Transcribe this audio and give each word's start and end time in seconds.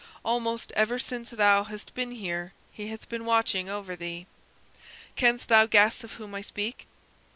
Almost 0.25 0.71
ever 0.71 0.97
since 0.97 1.29
thou 1.29 1.63
hast 1.63 1.93
been 1.93 2.09
here 2.09 2.53
he 2.71 2.87
hath 2.87 3.07
been 3.07 3.23
watching 3.23 3.69
over 3.69 3.95
thee. 3.95 4.25
Canst 5.15 5.47
thou 5.47 5.67
guess 5.67 6.03
of 6.03 6.13
whom 6.13 6.33
I 6.33 6.41
speak?" 6.41 6.87